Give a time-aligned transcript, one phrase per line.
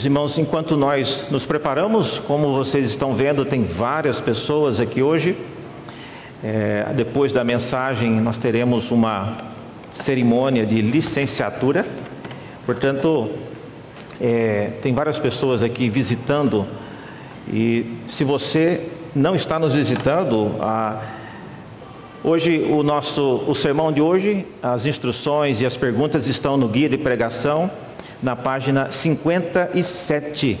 [0.00, 5.36] Meus irmãos, enquanto nós nos preparamos, como vocês estão vendo, tem várias pessoas aqui hoje.
[6.42, 9.36] É, depois da mensagem, nós teremos uma
[9.90, 11.86] cerimônia de licenciatura.
[12.64, 13.28] Portanto,
[14.18, 16.66] é, tem várias pessoas aqui visitando.
[17.52, 21.02] E se você não está nos visitando, a,
[22.24, 26.88] hoje o nosso o sermão de hoje, as instruções e as perguntas estão no guia
[26.88, 27.70] de pregação
[28.22, 30.58] na página 57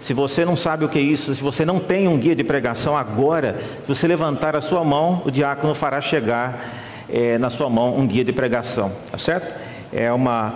[0.00, 2.42] se você não sabe o que é isso, se você não tem um guia de
[2.42, 6.58] pregação agora, se você levantar a sua mão, o diácono fará chegar
[7.06, 9.54] é, na sua mão um guia de pregação, tá certo?
[9.92, 10.54] É uma,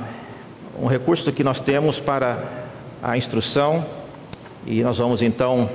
[0.81, 2.43] um recurso que nós temos para
[3.03, 3.85] a instrução
[4.67, 5.69] e nós vamos então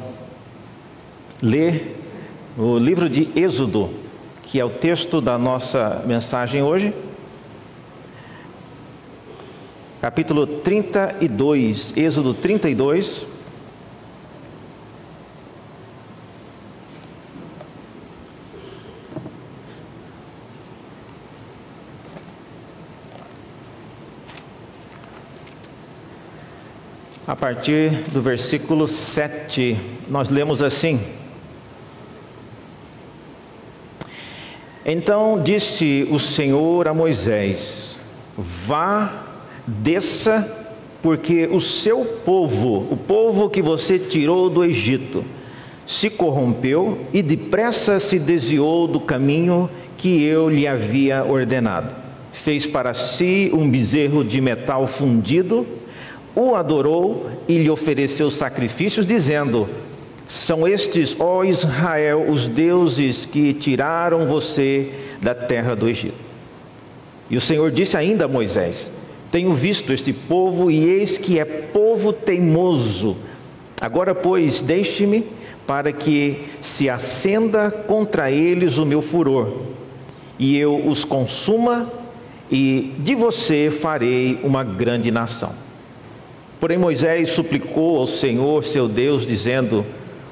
[1.39, 1.95] ler
[2.58, 3.91] o livro de Êxodo,
[4.41, 6.91] que é o texto da nossa mensagem hoje.
[10.02, 13.28] Capítulo 32, Êxodo 32.
[27.27, 31.00] a partir do versículo 7, nós lemos assim:
[34.83, 38.00] Então disse o Senhor a Moisés:
[38.36, 39.28] Vá,
[39.81, 40.67] desça,
[41.01, 45.23] porque o seu povo, o povo que você tirou do Egito,
[45.85, 51.89] se corrompeu e depressa se desviou do caminho que eu lhe havia ordenado.
[52.31, 55.65] Fez para si um bezerro de metal fundido
[56.35, 59.67] o adorou e lhe ofereceu sacrifícios, dizendo:
[60.27, 64.89] São estes, ó Israel, os deuses que tiraram você
[65.21, 66.29] da terra do Egito.
[67.29, 68.91] E o Senhor disse ainda a Moisés:
[69.31, 73.15] Tenho visto este povo e eis que é povo teimoso.
[73.79, 75.23] Agora, pois, deixe-me
[75.67, 79.53] para que se acenda contra eles o meu furor,
[80.39, 81.87] e eu os consuma,
[82.51, 85.51] e de você farei uma grande nação.
[86.59, 89.85] Porém, Moisés suplicou ao Senhor, seu Deus, dizendo: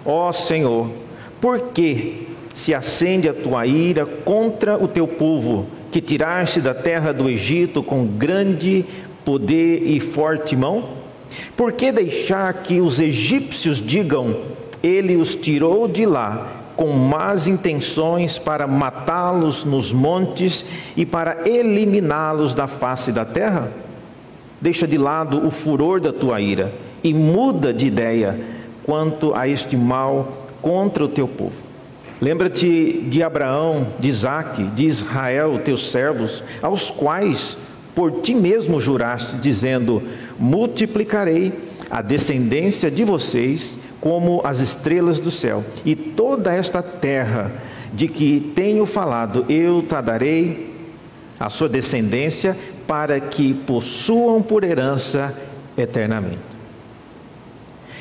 [0.03, 0.89] Ó oh, Senhor,
[1.39, 7.13] por que se acende a tua ira contra o teu povo, que tiraste da terra
[7.13, 8.85] do Egito com grande
[9.23, 10.89] poder e forte mão?
[11.55, 14.37] Por que deixar que os egípcios digam:
[14.81, 20.63] Ele os tirou de lá com más intenções para matá-los nos montes
[20.95, 23.71] e para eliminá-los da face da terra?
[24.61, 28.39] Deixa de lado o furor da tua ira e muda de ideia
[28.83, 31.66] quanto a este mal contra o teu povo.
[32.19, 37.57] Lembra-te de Abraão, de Isaque, de Israel, teus servos, aos quais
[37.93, 40.01] por ti mesmo juraste, dizendo:
[40.39, 41.53] Multiplicarei
[41.89, 47.51] a descendência de vocês como as estrelas do céu, e toda esta terra
[47.93, 50.75] de que tenho falado, eu te darei
[51.39, 52.57] a sua descendência
[52.87, 55.35] para que possuam por herança
[55.77, 56.39] eternamente.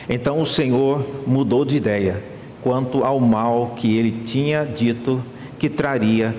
[0.09, 2.36] Então o Senhor mudou de ideia
[2.67, 5.23] quanto ao mal que ele tinha dito
[5.57, 6.35] que traria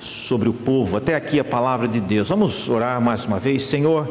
[0.00, 0.96] sobre o povo.
[0.96, 2.30] Até aqui a palavra de Deus.
[2.30, 4.08] Vamos orar mais uma vez, Senhor.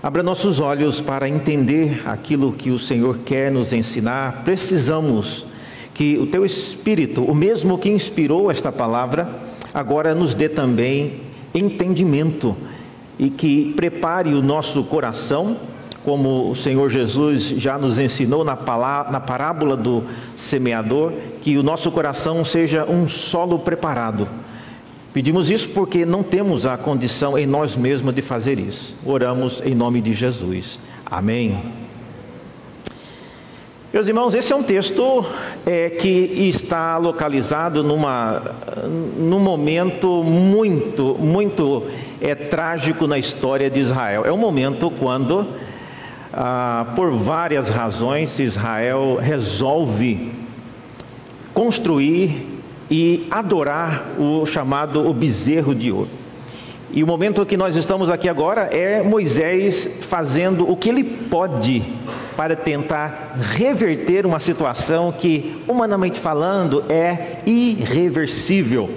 [0.00, 4.44] Abra nossos olhos para entender aquilo que o Senhor quer nos ensinar.
[4.44, 5.44] Precisamos
[5.92, 9.28] que o teu espírito, o mesmo que inspirou esta palavra,
[9.74, 11.14] agora nos dê também
[11.52, 12.56] entendimento
[13.18, 15.56] e que prepare o nosso coração,
[16.04, 20.04] como o Senhor Jesus já nos ensinou na, palavra, na parábola do
[20.36, 24.28] semeador, que o nosso coração seja um solo preparado.
[25.14, 28.94] Pedimos isso porque não temos a condição em nós mesmos de fazer isso.
[29.06, 30.78] Oramos em nome de Jesus.
[31.06, 31.58] Amém.
[33.94, 35.24] Meus irmãos, esse é um texto
[35.64, 38.42] é, que está localizado numa,
[39.16, 41.84] num momento muito, muito
[42.20, 44.24] é, trágico na história de Israel.
[44.26, 45.46] É um momento quando,
[46.36, 50.32] ah, por várias razões, Israel resolve
[51.52, 52.60] construir
[52.90, 56.10] e adorar o chamado o bezerro de ouro.
[56.90, 61.82] E o momento que nós estamos aqui agora é Moisés fazendo o que ele pode
[62.36, 68.90] para tentar reverter uma situação que, humanamente falando, é irreversível.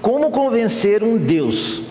[0.00, 1.82] Como convencer um Deus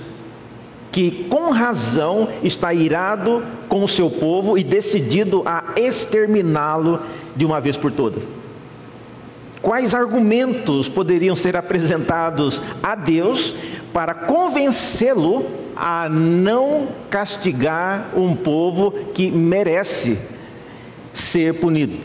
[0.95, 7.01] que, com razão, está irado com o seu povo e decidido a exterminá-lo
[7.35, 8.23] de uma vez por todas?
[9.61, 13.53] Quais argumentos poderiam ser apresentados a Deus
[13.91, 15.45] para convencê-lo
[15.75, 20.17] a não castigar um povo que merece
[21.11, 21.97] ser punido.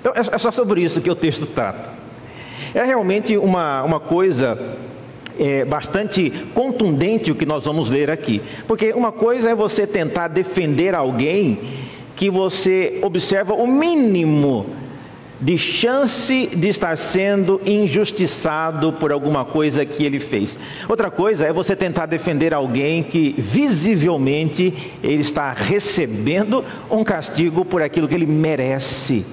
[0.00, 1.92] Então é, é só sobre isso que o texto trata.
[2.74, 4.76] É realmente uma, uma coisa
[5.38, 8.42] é, bastante contundente o que nós vamos ler aqui.
[8.66, 11.58] Porque uma coisa é você tentar defender alguém
[12.16, 14.66] que você observa o mínimo
[15.40, 20.58] de chance de estar sendo injustiçado por alguma coisa que ele fez.
[20.88, 27.82] Outra coisa é você tentar defender alguém que visivelmente ele está recebendo um castigo por
[27.82, 29.24] aquilo que ele merece.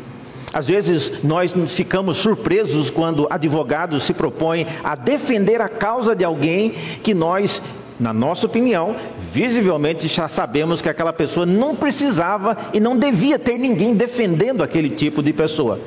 [0.56, 6.70] Às vezes nós ficamos surpresos quando advogados se propõem a defender a causa de alguém
[7.04, 7.62] que nós,
[8.00, 8.96] na nossa opinião,
[9.34, 14.90] visivelmente já sabemos que aquela pessoa não precisava e não devia ter ninguém defendendo aquele
[14.90, 15.78] tipo de pessoa.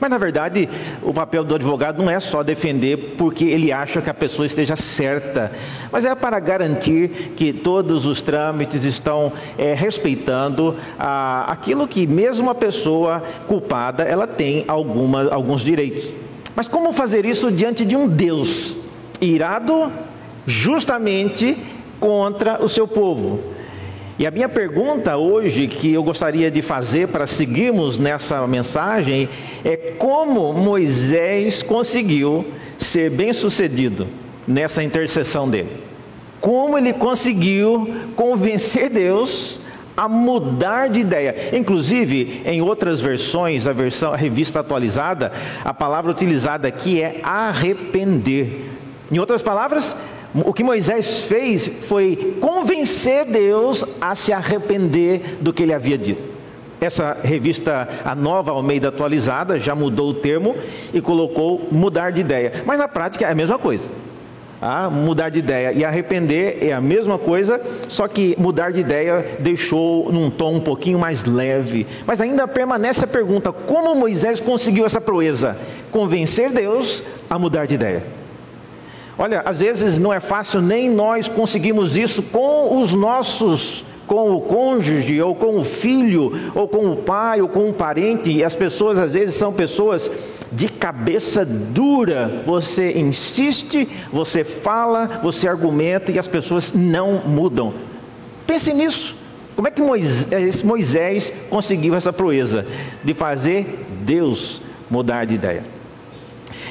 [0.00, 0.68] Mas na verdade,
[1.02, 4.76] o papel do advogado não é só defender porque ele acha que a pessoa esteja
[4.76, 5.50] certa,
[5.90, 12.48] mas é para garantir que todos os trâmites estão é, respeitando ah, aquilo que mesmo
[12.48, 16.04] a pessoa culpada ela tem alguma, alguns direitos.
[16.54, 18.76] Mas como fazer isso diante de um Deus
[19.20, 19.92] irado
[20.46, 21.58] justamente
[21.98, 23.57] contra o seu povo?
[24.18, 29.28] E a minha pergunta hoje que eu gostaria de fazer para seguirmos nessa mensagem
[29.64, 32.44] é como Moisés conseguiu
[32.76, 34.08] ser bem-sucedido
[34.46, 35.70] nessa intercessão dele.
[36.40, 39.60] Como ele conseguiu convencer Deus
[39.96, 41.50] a mudar de ideia.
[41.56, 45.30] Inclusive, em outras versões, a versão a revista atualizada,
[45.64, 48.68] a palavra utilizada aqui é arrepender.
[49.12, 49.96] Em outras palavras,
[50.34, 56.22] o que Moisés fez foi convencer Deus a se arrepender do que ele havia dito.
[56.80, 60.54] Essa revista, a nova Almeida atualizada, já mudou o termo
[60.94, 62.62] e colocou mudar de ideia.
[62.64, 63.90] Mas na prática é a mesma coisa.
[64.60, 69.24] Ah, mudar de ideia e arrepender é a mesma coisa, só que mudar de ideia
[69.38, 71.86] deixou num tom um pouquinho mais leve.
[72.04, 75.56] Mas ainda permanece a pergunta: como Moisés conseguiu essa proeza?
[75.92, 78.17] Convencer Deus a mudar de ideia.
[79.18, 84.40] Olha, às vezes não é fácil nem nós conseguimos isso com os nossos, com o
[84.40, 88.30] cônjuge, ou com o filho, ou com o pai, ou com um parente.
[88.30, 90.08] E as pessoas às vezes são pessoas
[90.52, 92.44] de cabeça dura.
[92.46, 97.74] Você insiste, você fala, você argumenta e as pessoas não mudam.
[98.46, 99.16] Pense nisso.
[99.56, 102.64] Como é que Moisés, Moisés conseguiu essa proeza
[103.02, 105.77] de fazer Deus mudar de ideia?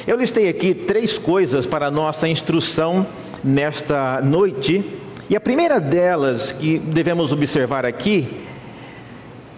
[0.06, 3.06] Eu listei aqui três coisas para nossa instrução
[3.44, 4.83] nesta noite,
[5.29, 8.27] e a primeira delas que devemos observar aqui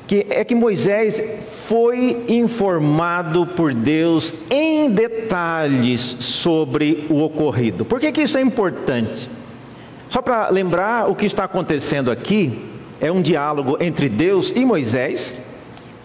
[0.10, 1.22] que é que Moisés
[1.68, 7.86] foi informado por Deus em detalhes sobre o ocorrido.
[7.86, 9.30] Por que, que isso é importante?
[10.10, 12.60] Só para lembrar o que está acontecendo aqui,
[13.00, 15.38] é um diálogo entre Deus e Moisés.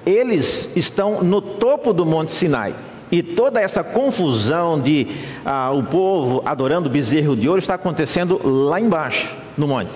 [0.05, 2.75] Eles estão no topo do Monte Sinai.
[3.14, 5.06] E toda essa confusão de
[5.46, 9.93] ah, o povo adorando o bezerro de ouro está acontecendo lá embaixo, no monte.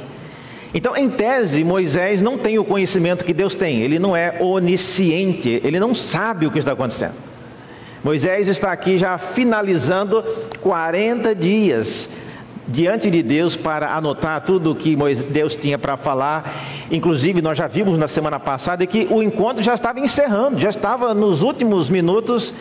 [0.72, 5.60] Então, em tese, Moisés não tem o conhecimento que Deus tem, ele não é onisciente,
[5.64, 7.14] ele não sabe o que está acontecendo.
[8.04, 10.22] Moisés está aqui já finalizando
[10.60, 12.08] 40 dias
[12.68, 14.94] diante de Deus para anotar tudo o que
[15.28, 16.54] Deus tinha para falar.
[16.88, 21.12] Inclusive, nós já vimos na semana passada que o encontro já estava encerrando, já estava
[21.14, 22.54] nos últimos minutos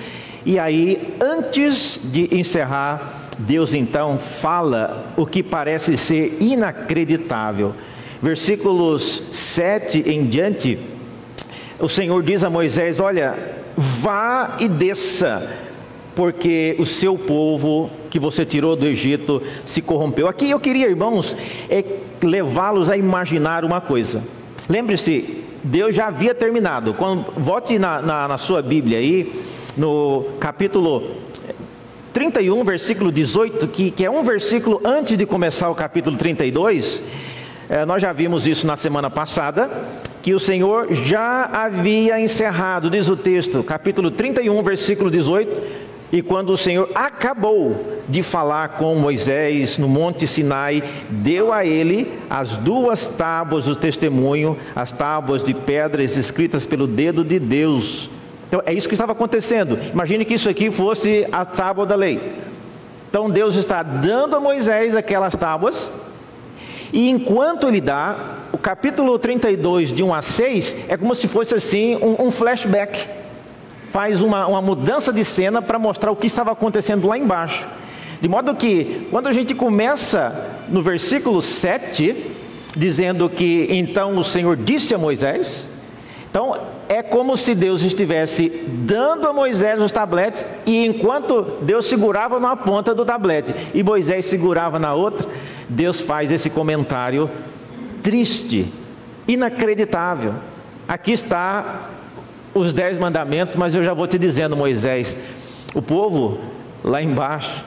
[0.46, 7.74] e aí, antes de encerrar, Deus então fala o que parece ser inacreditável.
[8.22, 10.80] Versículos 7 em diante,
[11.80, 13.36] o Senhor diz a Moisés: Olha,
[13.76, 15.56] vá e desça,
[16.16, 20.28] porque o seu povo que você tirou do Egito se corrompeu.
[20.28, 21.38] Aqui eu queria, irmãos,
[21.70, 21.84] é
[22.24, 24.24] levá-los a imaginar uma coisa.
[24.68, 26.96] Lembre-se, Deus já havia terminado.
[26.96, 27.26] Quando,
[27.80, 29.46] na, na, na sua Bíblia aí
[29.78, 31.04] no capítulo
[32.12, 37.04] 31, versículo 18, que, que é um versículo antes de começar o capítulo 32,
[37.70, 39.70] é, nós já vimos isso na semana passada,
[40.24, 45.62] que o Senhor já havia encerrado, diz o texto, capítulo 31, versículo 18,
[46.12, 52.12] e quando o Senhor acabou de falar com Moisés no Monte Sinai, deu a ele
[52.30, 58.10] as duas tábuas do testemunho, as tábuas de pedras escritas pelo dedo de Deus,
[58.48, 59.78] então é isso que estava acontecendo.
[59.92, 62.20] Imagine que isso aqui fosse a tábua da lei.
[63.10, 65.94] Então Deus está dando a Moisés aquelas tábuas,
[66.94, 68.16] e enquanto ele dá,
[68.52, 73.08] o capítulo 32, de 1 a 6, é como se fosse assim um, um flashback.
[73.92, 77.68] Faz uma, uma mudança de cena para mostrar o que estava acontecendo lá embaixo.
[78.22, 82.16] De modo que, quando a gente começa no versículo 7,
[82.76, 85.68] dizendo que então o Senhor disse a Moisés,
[86.30, 92.40] Então, é como se Deus estivesse dando a Moisés os tabletes, e enquanto Deus segurava
[92.40, 95.28] numa ponta do tablete e Moisés segurava na outra,
[95.68, 97.30] Deus faz esse comentário
[98.02, 98.72] triste,
[99.28, 100.34] inacreditável.
[100.88, 101.90] Aqui está
[102.54, 105.18] os dez mandamentos, mas eu já vou te dizendo, Moisés,
[105.76, 106.40] o povo
[106.84, 107.66] lá embaixo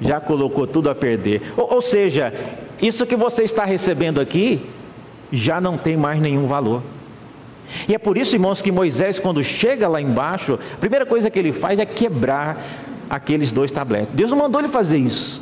[0.00, 1.52] já colocou tudo a perder.
[1.56, 2.34] Ou, ou seja,
[2.82, 4.66] isso que você está recebendo aqui
[5.32, 6.82] já não tem mais nenhum valor.
[7.88, 11.38] E é por isso, irmãos, que Moisés, quando chega lá embaixo, a primeira coisa que
[11.38, 12.64] ele faz é quebrar
[13.08, 14.10] aqueles dois tabletes.
[14.12, 15.40] Deus não mandou ele fazer isso.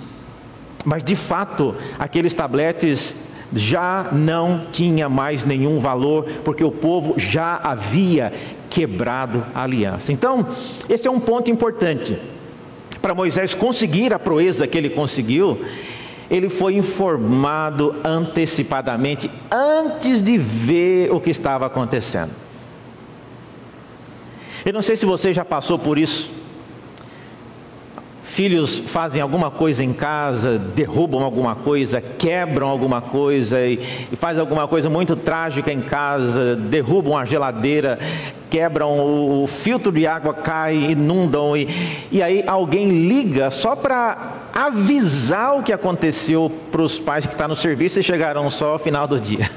[0.84, 3.14] Mas de fato, aqueles tabletes
[3.52, 8.32] já não tinha mais nenhum valor, porque o povo já havia
[8.68, 10.12] quebrado a aliança.
[10.12, 10.46] Então,
[10.88, 12.18] esse é um ponto importante.
[13.00, 15.60] Para Moisés conseguir a proeza que ele conseguiu,
[16.30, 22.30] ele foi informado antecipadamente, antes de ver o que estava acontecendo.
[24.64, 26.33] Eu não sei se você já passou por isso.
[28.34, 33.78] Filhos fazem alguma coisa em casa, derrubam alguma coisa, quebram alguma coisa e,
[34.10, 37.96] e fazem alguma coisa muito trágica em casa, derrubam a geladeira,
[38.50, 41.68] quebram o, o filtro de água, cai, inundam e,
[42.10, 47.44] e aí alguém liga só para avisar o que aconteceu para os pais que estão
[47.44, 49.48] tá no serviço e chegaram só ao final do dia.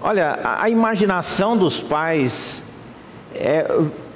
[0.00, 2.64] Olha, a, a imaginação dos pais
[3.34, 3.66] é,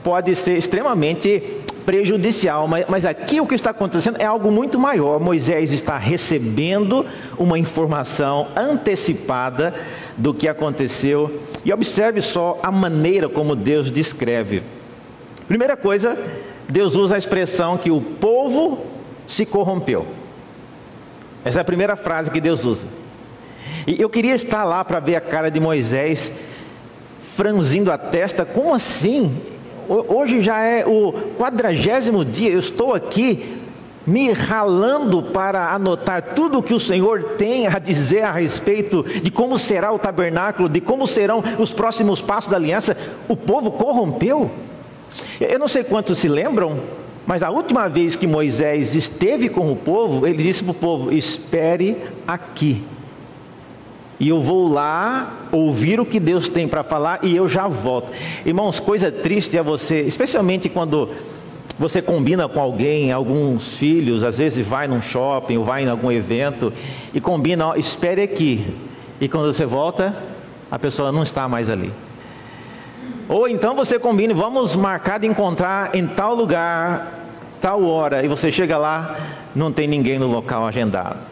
[0.03, 1.61] pode ser extremamente
[1.91, 5.19] prejudicial, mas, mas aqui o que está acontecendo é algo muito maior.
[5.19, 7.05] Moisés está recebendo
[7.37, 9.75] uma informação antecipada
[10.17, 14.63] do que aconteceu, e observe só a maneira como Deus descreve.
[15.49, 16.17] Primeira coisa,
[16.69, 18.87] Deus usa a expressão que o povo
[19.27, 20.07] se corrompeu.
[21.45, 22.87] Essa é a primeira frase que Deus usa.
[23.85, 26.31] E eu queria estar lá para ver a cara de Moisés
[27.21, 29.43] franzindo a testa, como assim?
[29.93, 33.59] Hoje já é o quadragésimo dia, eu estou aqui
[34.07, 39.33] me ralando para anotar tudo o que o Senhor tem a dizer a respeito de
[39.33, 42.97] como será o tabernáculo, de como serão os próximos passos da aliança.
[43.27, 44.49] O povo corrompeu.
[45.41, 46.79] Eu não sei quantos se lembram,
[47.27, 51.13] mas a última vez que Moisés esteve com o povo, ele disse para o povo:
[51.13, 51.97] Espere
[52.29, 52.85] aqui
[54.21, 58.13] e eu vou lá ouvir o que Deus tem para falar e eu já volto.
[58.45, 61.09] Irmãos, coisa triste é você, especialmente quando
[61.79, 66.13] você combina com alguém, alguns filhos, às vezes vai num shopping ou vai em algum
[66.13, 66.71] evento
[67.15, 68.67] e combina, ó, espere aqui.
[69.19, 70.15] E quando você volta,
[70.71, 71.91] a pessoa não está mais ali.
[73.27, 77.19] Ou então você combina, vamos marcar de encontrar em tal lugar,
[77.59, 79.17] tal hora, e você chega lá,
[79.55, 81.30] não tem ninguém no local agendado.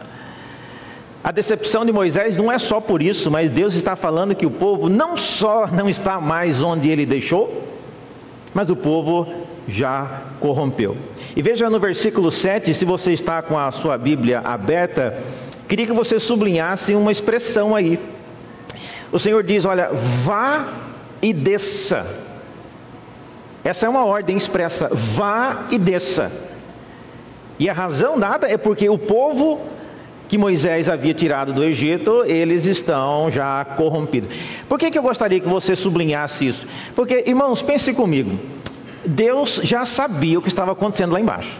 [1.23, 4.51] A decepção de Moisés não é só por isso, mas Deus está falando que o
[4.51, 7.63] povo não só não está mais onde ele deixou,
[8.53, 9.27] mas o povo
[9.67, 10.95] já corrompeu.
[11.35, 15.21] E veja no versículo 7, se você está com a sua Bíblia aberta,
[15.67, 17.99] queria que você sublinhasse uma expressão aí.
[19.11, 20.73] O Senhor diz: Olha, vá
[21.21, 22.05] e desça.
[23.63, 26.31] Essa é uma ordem expressa: vá e desça.
[27.59, 29.61] E a razão dada é porque o povo
[30.29, 34.29] que Moisés havia tirado do Egito, eles estão já corrompidos.
[34.69, 36.67] Por que, que eu gostaria que você sublinhasse isso?
[36.95, 38.39] Porque, irmãos, pense comigo.
[39.03, 41.59] Deus já sabia o que estava acontecendo lá embaixo.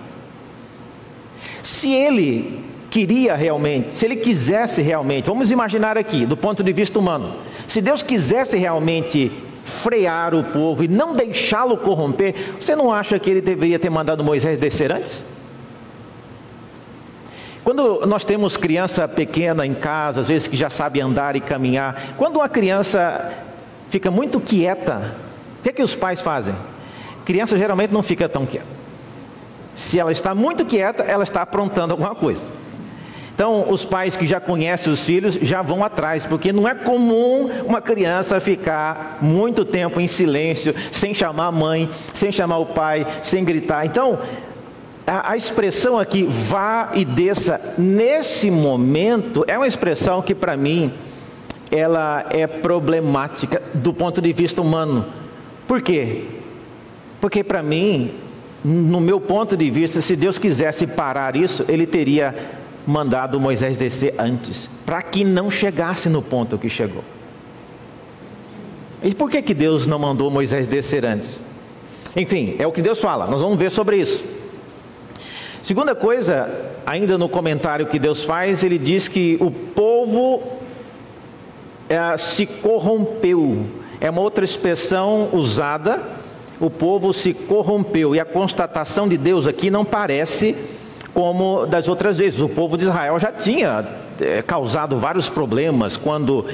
[1.63, 6.99] Se ele queria realmente, se ele quisesse realmente, vamos imaginar aqui, do ponto de vista
[6.99, 9.31] humano, se Deus quisesse realmente
[9.63, 14.23] frear o povo e não deixá-lo corromper, você não acha que ele deveria ter mandado
[14.23, 15.25] Moisés descer antes?
[17.69, 22.15] Quando nós temos criança pequena em casa, às vezes que já sabe andar e caminhar,
[22.17, 23.31] quando uma criança
[23.89, 25.13] fica muito quieta,
[25.59, 26.55] o que é que os pais fazem?
[27.25, 28.65] Criança geralmente não fica tão quieta.
[29.75, 32.51] Se ela está muito quieta, ela está aprontando alguma coisa.
[33.35, 37.51] Então, os pais que já conhecem os filhos já vão atrás, porque não é comum
[37.65, 43.05] uma criança ficar muito tempo em silêncio, sem chamar a mãe, sem chamar o pai,
[43.21, 43.85] sem gritar.
[43.85, 44.17] Então,
[45.09, 50.93] a, a expressão aqui, vá e desça, nesse momento, é uma expressão que para mim,
[51.71, 55.07] ela é problemática do ponto de vista humano.
[55.67, 56.25] Por quê?
[57.19, 58.11] Porque para mim,
[58.63, 62.35] no meu ponto de vista, se Deus quisesse parar isso, ele teria
[62.85, 67.03] mandado Moisés descer antes, para que não chegasse no ponto que chegou.
[69.01, 71.43] E por que, que Deus não mandou Moisés descer antes?
[72.15, 74.38] Enfim, é o que Deus fala, nós vamos ver sobre isso.
[75.69, 76.49] Segunda coisa,
[76.83, 80.41] ainda no comentário que Deus faz, ele diz que o povo
[81.87, 83.67] é, se corrompeu.
[84.01, 86.01] é uma outra expressão usada.
[86.59, 90.55] O povo se corrompeu e a constatação de Deus aqui não parece
[91.13, 92.41] como das outras vezes.
[92.41, 93.87] O povo de Israel já tinha
[94.21, 96.45] é, causado vários problemas quando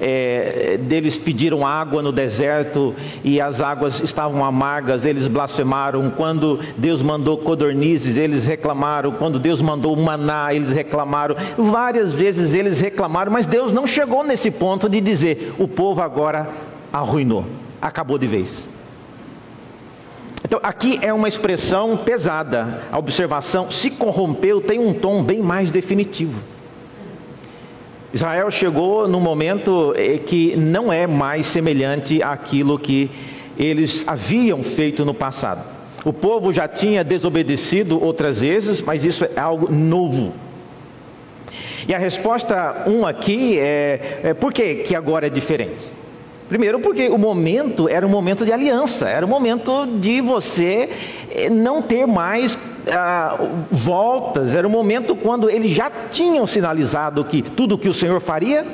[0.00, 6.10] é, deles pediram água no deserto e as águas estavam amargas, eles blasfemaram.
[6.10, 9.12] Quando Deus mandou codornizes, eles reclamaram.
[9.12, 11.36] Quando Deus mandou maná, eles reclamaram.
[11.56, 16.48] Várias vezes eles reclamaram, mas Deus não chegou nesse ponto de dizer: o povo agora
[16.92, 17.44] arruinou,
[17.80, 18.68] acabou de vez.
[20.44, 22.82] Então, aqui é uma expressão pesada.
[22.92, 26.53] A observação se corrompeu tem um tom bem mais definitivo.
[28.14, 33.10] Israel chegou num momento eh, que não é mais semelhante àquilo que
[33.58, 35.64] eles haviam feito no passado.
[36.04, 40.32] O povo já tinha desobedecido outras vezes, mas isso é algo novo.
[41.88, 45.84] E a resposta um aqui é, é por que, que agora é diferente?
[46.48, 50.88] Primeiro, porque o momento era um momento de aliança, era um momento de você
[51.32, 52.56] eh, não ter mais
[52.90, 53.38] ah,
[53.70, 58.20] voltas, era um momento quando eles já tinham sinalizado que tudo o que o Senhor
[58.20, 58.66] faria,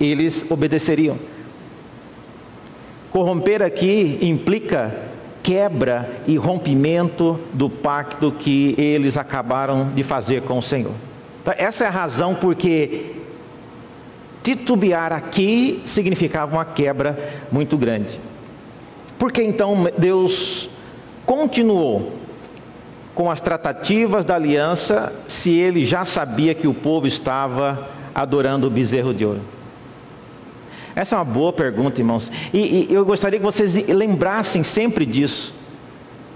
[0.00, 1.18] eles obedeceriam.
[3.10, 5.12] Corromper aqui implica
[5.42, 10.94] quebra e rompimento do pacto que eles acabaram de fazer com o Senhor.
[11.42, 13.12] Então, essa é a razão porque
[14.42, 17.18] titubear aqui significava uma quebra
[17.52, 18.18] muito grande.
[19.18, 20.70] Porque então Deus
[21.26, 22.23] continuou
[23.14, 28.70] com as tratativas da aliança se ele já sabia que o povo estava adorando o
[28.70, 29.40] bezerro de ouro?
[30.94, 32.30] Essa é uma boa pergunta, irmãos.
[32.52, 35.54] E, e, eu gostaria que vocês lembrassem sempre disso.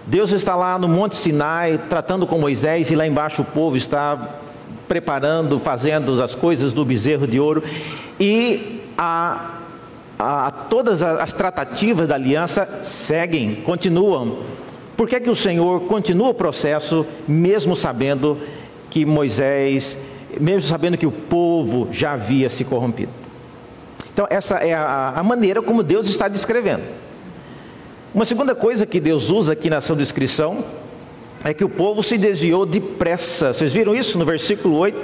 [0.07, 4.37] Deus está lá no Monte Sinai tratando com Moisés, e lá embaixo o povo está
[4.89, 7.63] preparando, fazendo as coisas do bezerro de ouro.
[8.19, 9.59] E a,
[10.19, 14.39] a, todas as tratativas da aliança seguem, continuam.
[14.99, 18.37] Por que, que o Senhor continua o processo, mesmo sabendo
[18.91, 19.97] que Moisés,
[20.41, 23.13] mesmo sabendo que o povo já havia se corrompido?
[24.13, 26.83] Então, essa é a, a maneira como Deus está descrevendo.
[28.13, 30.65] Uma segunda coisa que Deus usa aqui na sua descrição
[31.45, 33.53] é que o povo se desviou depressa.
[33.53, 34.99] Vocês viram isso no versículo 8?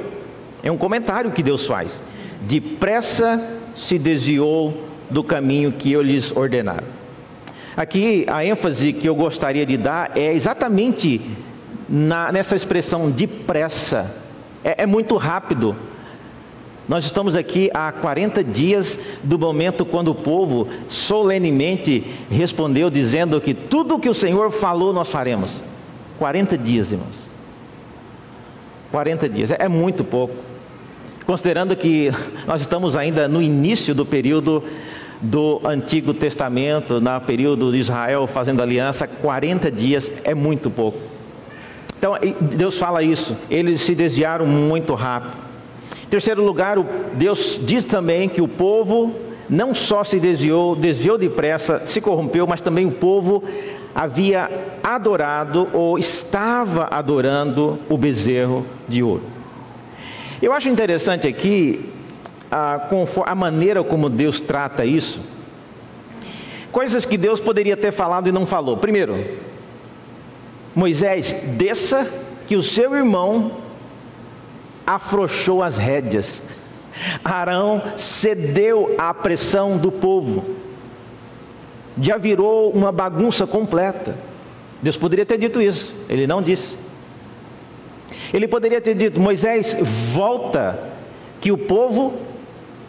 [0.64, 2.02] É um comentário que Deus faz.
[2.40, 3.40] Depressa
[3.76, 4.74] se desviou
[5.09, 7.04] do caminho que eu lhes ordenaram.
[7.77, 11.21] Aqui a ênfase que eu gostaria de dar é exatamente
[11.89, 14.15] na, nessa expressão depressa.
[14.63, 15.75] É, é muito rápido.
[16.89, 23.55] Nós estamos aqui há 40 dias do momento quando o povo solenemente respondeu dizendo que
[23.55, 25.65] tudo o que o Senhor falou nós faremos.
[26.19, 27.29] 40 dias, irmãos.
[28.93, 30.35] 40 dias, é, é muito pouco.
[31.27, 32.11] Considerando que
[32.47, 34.63] nós estamos ainda no início do período
[35.20, 40.98] do Antigo Testamento, no período de Israel fazendo aliança, 40 dias é muito pouco.
[41.98, 45.38] Então, Deus fala isso, eles se desviaram muito rápido.
[46.05, 46.77] Em terceiro lugar,
[47.14, 49.14] Deus diz também que o povo
[49.48, 53.42] não só se desviou, desviou depressa, se corrompeu, mas também o povo
[53.94, 54.50] havia
[54.83, 59.22] adorado ou estava adorando o bezerro de ouro.
[60.42, 61.93] Eu acho interessante aqui
[62.50, 62.88] a,
[63.26, 65.20] a maneira como Deus trata isso,
[66.70, 68.76] coisas que Deus poderia ter falado e não falou.
[68.76, 69.24] Primeiro,
[70.74, 72.11] Moisés, desça
[72.46, 73.59] que o seu irmão
[74.87, 76.42] afrouxou as rédeas.
[77.24, 80.44] Arão cedeu à pressão do povo.
[82.00, 84.16] Já virou uma bagunça completa.
[84.83, 86.76] Deus poderia ter dito isso, ele não disse.
[88.33, 89.76] Ele poderia ter dito: Moisés,
[90.12, 90.90] volta,
[91.40, 92.14] que o povo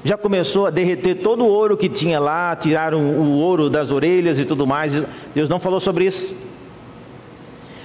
[0.06, 4.38] já começou a derreter todo o ouro que tinha lá, tiraram o ouro das orelhas
[4.38, 4.94] e tudo mais.
[5.34, 6.38] Deus não falou sobre isso.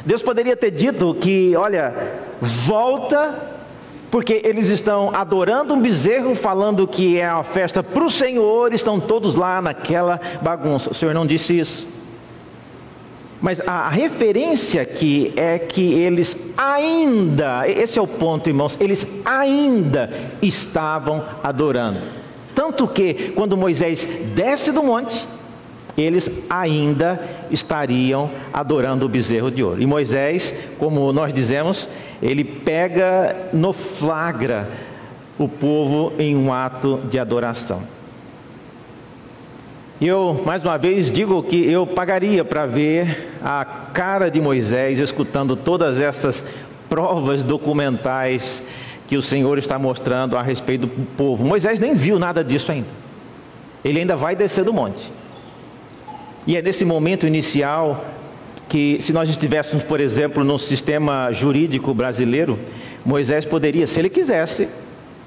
[0.05, 1.95] Deus poderia ter dito que, olha,
[2.39, 3.35] volta,
[4.11, 9.01] porque eles estão adorando um bezerro, falando que é uma festa para o Senhor, estão
[9.01, 10.91] todos lá naquela bagunça.
[10.91, 11.89] O Senhor não disse isso.
[13.41, 20.11] Mas a referência aqui é que eles ainda, esse é o ponto, irmãos, eles ainda
[20.43, 22.01] estavam adorando.
[22.55, 25.27] Tanto que quando Moisés desce do monte,
[25.97, 29.81] eles ainda estariam adorando o bezerro de ouro.
[29.81, 31.89] E Moisés, como nós dizemos,
[32.23, 34.69] ele pega no flagra
[35.39, 37.83] o povo em um ato de adoração.
[40.01, 44.99] E eu, mais uma vez, digo que eu pagaria para ver a cara de Moisés
[44.99, 46.43] escutando todas essas
[46.89, 48.63] provas documentais
[49.07, 51.45] que o Senhor está mostrando a respeito do povo.
[51.45, 52.89] Moisés nem viu nada disso ainda.
[53.85, 55.13] Ele ainda vai descer do monte.
[56.47, 58.03] E é nesse momento inicial
[58.71, 62.59] que, se nós estivéssemos, por exemplo, no sistema jurídico brasileiro,
[63.05, 64.67] Moisés poderia, se ele quisesse,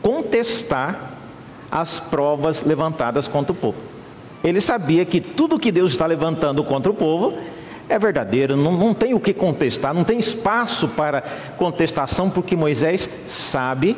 [0.02, 1.14] contestar
[1.70, 3.93] as provas levantadas contra o povo.
[4.44, 7.34] Ele sabia que tudo que Deus está levantando contra o povo
[7.88, 11.22] é verdadeiro, não, não tem o que contestar, não tem espaço para
[11.58, 13.98] contestação, porque Moisés sabe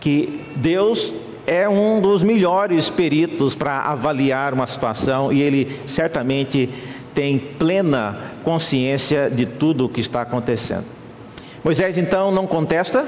[0.00, 1.14] que Deus
[1.46, 6.68] é um dos melhores peritos para avaliar uma situação e ele certamente
[7.14, 10.84] tem plena consciência de tudo o que está acontecendo.
[11.64, 13.06] Moisés então não contesta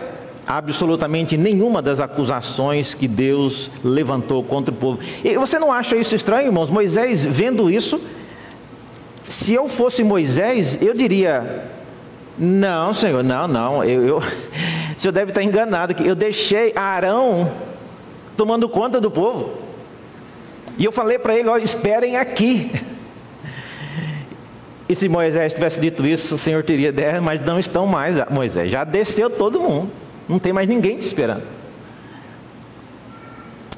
[0.50, 4.98] absolutamente nenhuma das acusações que Deus levantou contra o povo.
[5.22, 6.68] E você não acha isso estranho, irmãos?
[6.68, 8.00] Moisés vendo isso,
[9.28, 11.70] se eu fosse Moisés, eu diria:
[12.36, 14.16] Não, Senhor, não, não, eu, eu,
[14.98, 17.52] o senhor deve estar enganado, que eu deixei Arão
[18.36, 19.52] tomando conta do povo.
[20.76, 22.72] E eu falei para ele: olha, esperem aqui.
[24.88, 28.16] E se Moisés tivesse dito isso, o Senhor teria ideia, mas não estão mais.
[28.28, 29.92] Moisés já desceu todo mundo,
[30.30, 31.42] não tem mais ninguém te esperando.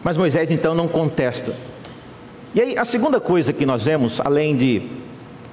[0.05, 1.57] Mas Moisés então não contesta.
[2.55, 4.83] E aí, a segunda coisa que nós vemos, além de,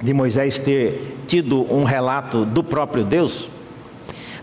[0.01, 3.49] de Moisés ter tido um relato do próprio Deus,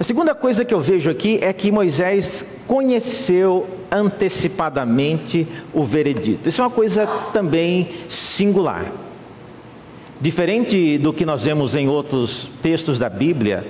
[0.01, 6.49] a segunda coisa que eu vejo aqui é que Moisés conheceu antecipadamente o veredito.
[6.49, 8.91] Isso é uma coisa também singular.
[10.19, 13.67] Diferente do que nós vemos em outros textos da Bíblia,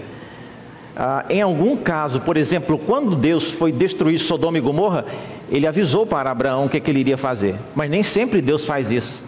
[0.96, 5.04] ah, em algum caso, por exemplo, quando Deus foi destruir Sodoma e Gomorra,
[5.50, 7.56] ele avisou para Abraão o que, é que ele iria fazer.
[7.74, 9.22] Mas nem sempre Deus faz isso.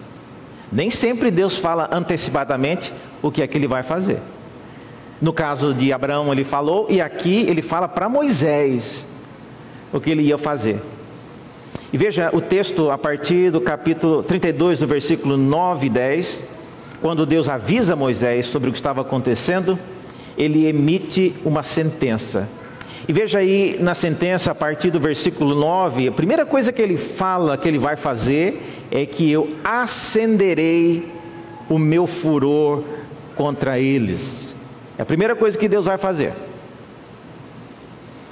[0.73, 4.19] Nem sempre Deus fala antecipadamente o que é que ele vai fazer.
[5.21, 9.07] No caso de Abraão, ele falou, e aqui ele fala para Moisés
[9.93, 10.81] o que ele ia fazer.
[11.93, 16.45] E veja o texto a partir do capítulo 32, do versículo 9 e 10,
[17.03, 19.79] quando Deus avisa Moisés sobre o que estava acontecendo,
[20.39, 22.49] ele emite uma sentença.
[23.09, 26.97] E veja aí na sentença, a partir do versículo 9, a primeira coisa que ele
[26.97, 31.07] fala que ele vai fazer é que eu acenderei
[31.69, 32.85] o meu furor
[33.35, 34.55] contra eles.
[34.97, 36.33] É a primeira coisa que Deus vai fazer.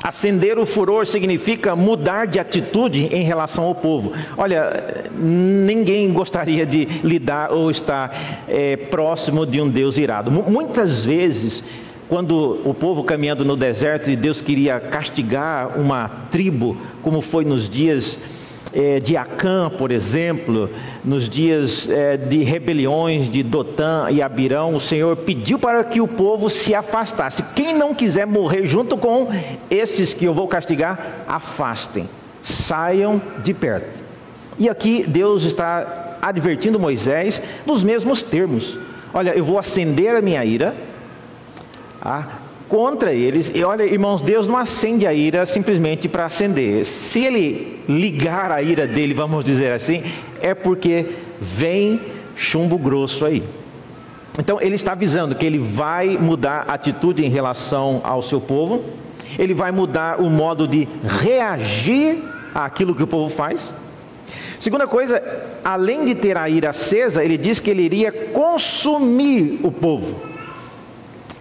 [0.03, 4.13] Acender o furor significa mudar de atitude em relação ao povo.
[4.37, 8.15] Olha, ninguém gostaria de lidar ou estar
[8.47, 10.31] é, próximo de um Deus irado.
[10.31, 11.65] Muitas vezes,
[12.09, 17.69] quando o povo caminhando no deserto e Deus queria castigar uma tribo, como foi nos
[17.69, 18.19] dias
[18.73, 20.71] é, de Acã, por exemplo,
[21.05, 26.07] nos dias é, de rebeliões de Dotã e Abirão, o Senhor pediu para que o
[26.07, 27.43] povo se afastasse.
[27.55, 29.29] Quem não quiser morrer junto com
[29.71, 32.09] esses que eu vou castigar, afastem,
[32.43, 34.05] saiam de perto.
[34.59, 38.79] E aqui Deus está advertindo Moisés nos mesmos termos:
[39.13, 40.75] olha, eu vou acender a minha ira.
[42.01, 42.25] Ah,
[42.69, 43.51] contra eles.
[43.55, 46.85] E olha, irmãos, Deus não acende a ira simplesmente para acender.
[46.85, 50.03] Se ele ligar a ira dele, vamos dizer assim,
[50.41, 51.07] é porque
[51.41, 52.01] vem
[52.35, 53.43] chumbo grosso aí.
[54.39, 58.85] Então ele está avisando que ele vai mudar a atitude em relação ao seu povo,
[59.39, 62.23] ele vai mudar o modo de reagir
[62.55, 63.75] àquilo que o povo faz.
[64.59, 65.23] Segunda coisa,
[65.65, 70.36] além de ter a ira acesa, ele diz que ele iria consumir o povo.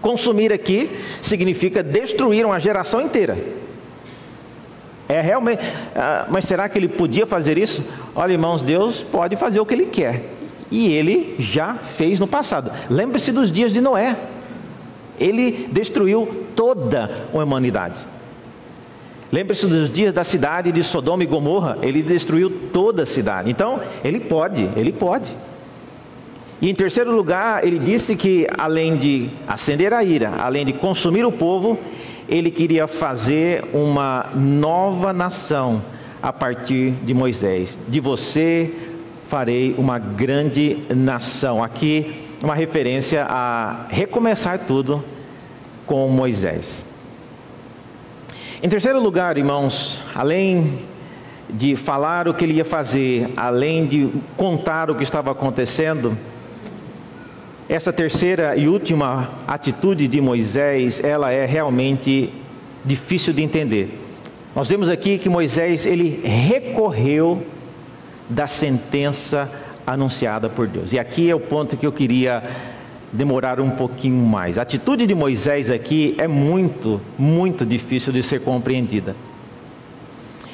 [0.05, 0.87] Consumir aqui
[1.19, 3.35] significa destruir uma geração inteira.
[5.09, 5.63] É realmente,
[5.95, 7.83] ah, mas será que ele podia fazer isso?
[8.15, 10.23] Olha, irmãos, Deus pode fazer o que ele quer.
[10.69, 12.71] E ele já fez no passado.
[12.87, 14.15] Lembre-se dos dias de Noé.
[15.19, 18.05] Ele destruiu toda a humanidade.
[19.31, 21.79] Lembre-se dos dias da cidade de Sodoma e Gomorra.
[21.81, 23.49] Ele destruiu toda a cidade.
[23.49, 25.35] Então, ele pode, ele pode.
[26.61, 31.25] E em terceiro lugar, ele disse que além de acender a ira, além de consumir
[31.25, 31.77] o povo,
[32.29, 35.83] ele queria fazer uma nova nação
[36.21, 37.77] a partir de Moisés.
[37.87, 38.73] De você
[39.27, 41.63] farei uma grande nação.
[41.63, 45.03] Aqui uma referência a recomeçar tudo
[45.85, 46.83] com Moisés.
[48.63, 50.79] Em terceiro lugar, irmãos, além
[51.49, 56.17] de falar o que ele ia fazer, além de contar o que estava acontecendo,
[57.67, 62.31] essa terceira e última atitude de Moisés, ela é realmente
[62.83, 63.99] difícil de entender.
[64.55, 67.43] Nós vemos aqui que Moisés ele recorreu
[68.29, 69.51] da sentença
[69.85, 70.93] anunciada por Deus.
[70.93, 72.43] E aqui é o ponto que eu queria
[73.11, 74.57] demorar um pouquinho mais.
[74.57, 79.15] A atitude de Moisés aqui é muito, muito difícil de ser compreendida.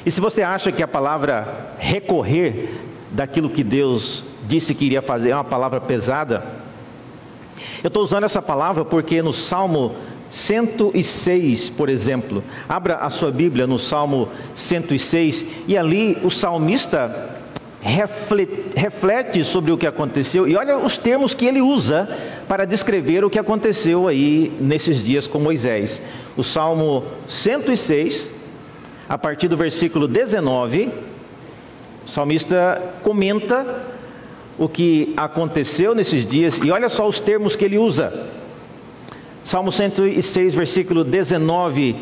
[0.04, 2.70] E se você acha que a palavra recorrer
[3.10, 6.61] daquilo que Deus disse que iria fazer, é uma palavra pesada.
[7.82, 9.96] Eu estou usando essa palavra porque no Salmo
[10.30, 17.30] 106, por exemplo, abra a sua Bíblia no Salmo 106 e ali o salmista
[17.82, 22.08] reflete sobre o que aconteceu e olha os termos que ele usa
[22.46, 26.00] para descrever o que aconteceu aí nesses dias com Moisés.
[26.36, 28.30] O Salmo 106,
[29.08, 30.92] a partir do versículo 19,
[32.06, 33.91] o salmista comenta
[34.62, 38.28] o que aconteceu nesses dias e olha só os termos que ele usa.
[39.42, 41.96] Salmo 106, versículo 19: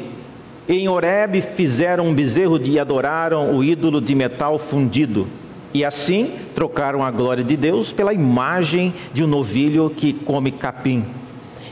[0.69, 5.27] Em Horeb fizeram um bezerro e adoraram o ídolo de metal fundido.
[5.73, 11.07] E assim trocaram a glória de Deus pela imagem de um novilho que come capim.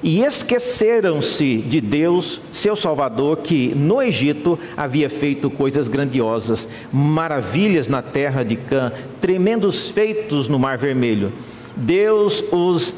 [0.03, 8.01] E esqueceram-se de Deus, seu Salvador, que no Egito havia feito coisas grandiosas, maravilhas na
[8.01, 11.33] terra de Cã, tremendos feitos no Mar Vermelho.
[11.75, 12.95] Deus os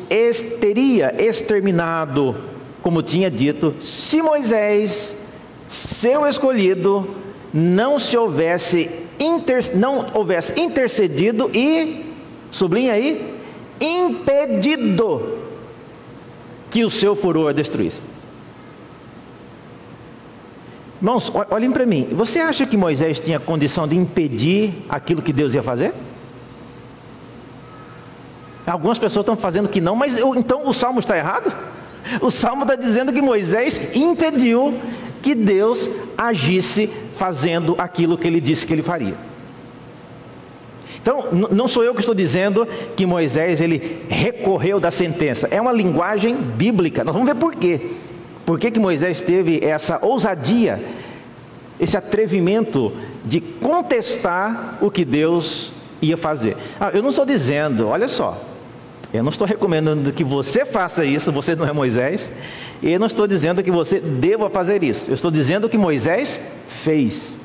[0.61, 2.37] teria exterminado,
[2.83, 5.17] como tinha dito, se Moisés,
[5.67, 7.09] seu escolhido,
[7.53, 12.07] não se houvesse inter, não houvesse intercedido e,
[12.51, 13.35] sublinha aí,
[13.81, 15.50] impedido
[16.71, 18.05] que o seu furor destruísse.
[21.01, 22.09] Irmãos, olhem para mim.
[22.13, 25.95] Você acha que Moisés tinha condição de impedir aquilo que Deus ia fazer?
[28.67, 31.53] Algumas pessoas estão fazendo que não, mas eu, então o salmo está errado?
[32.23, 34.81] O salmo está dizendo que Moisés impediu
[35.23, 39.15] que Deus agisse fazendo aquilo que ele disse que ele faria.
[41.03, 45.49] Então, não sou eu que estou dizendo que Moisés ele recorreu da sentença.
[45.51, 47.03] É uma linguagem bíblica.
[47.03, 47.81] Nós vamos ver por quê.
[48.45, 50.83] Por que, que Moisés teve essa ousadia,
[51.79, 52.93] esse atrevimento
[53.25, 56.57] de contestar o que Deus ia fazer?
[56.79, 58.43] Ah, eu não estou dizendo, olha só,
[59.13, 62.31] eu não estou recomendando que você faça isso, você não é Moisés,
[62.83, 65.11] e eu não estou dizendo que você deva fazer isso.
[65.11, 67.39] Eu estou dizendo que Moisés fez.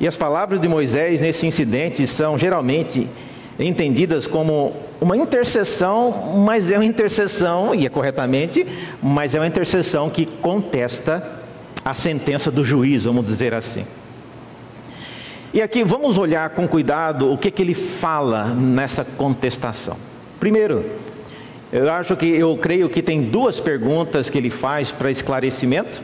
[0.00, 3.08] E as palavras de Moisés nesse incidente são geralmente
[3.58, 8.66] entendidas como uma intercessão, mas é uma intercessão, e é corretamente,
[9.02, 11.38] mas é uma intercessão que contesta
[11.84, 13.84] a sentença do juiz, vamos dizer assim.
[15.52, 19.96] E aqui vamos olhar com cuidado o que, que ele fala nessa contestação.
[20.38, 20.84] Primeiro,
[21.72, 26.02] eu acho que eu creio que tem duas perguntas que ele faz para esclarecimento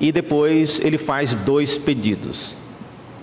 [0.00, 2.56] e depois ele faz dois pedidos.